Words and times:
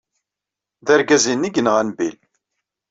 D 0.85 0.87
argaz-inna 0.93 1.47
ay 1.47 1.53
yenɣan 1.55 1.89
Bill. 1.97 2.17